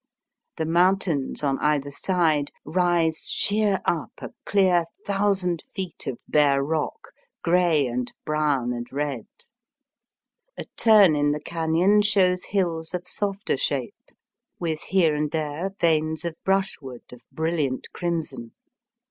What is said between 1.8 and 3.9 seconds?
side rise sheer